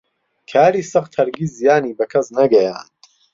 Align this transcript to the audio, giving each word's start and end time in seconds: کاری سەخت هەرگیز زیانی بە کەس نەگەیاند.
کاری 0.51 0.83
سەخت 0.91 1.11
هەرگیز 1.19 1.51
زیانی 1.59 1.97
بە 1.97 2.05
کەس 2.11 2.27
نەگەیاند. 2.39 2.91